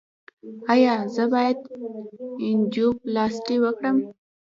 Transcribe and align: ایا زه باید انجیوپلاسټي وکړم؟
ایا 0.73 0.93
زه 1.15 1.23
باید 1.33 1.59
انجیوپلاسټي 2.47 3.57
وکړم؟ 3.61 3.97